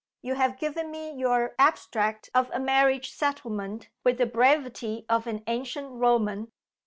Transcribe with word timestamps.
You 0.23 0.33
have 0.33 0.57
given 0.57 0.89
me 0.89 1.11
your 1.11 1.53
abstract 1.59 2.31
of 2.33 2.49
a 2.51 2.59
marriage 2.59 3.11
settlement 3.11 3.89
with 4.03 4.17
the 4.17 4.25
brevity 4.25 5.05
of 5.07 5.27
an 5.27 5.43
ancient 5.45 5.91
Roman. 5.91 6.51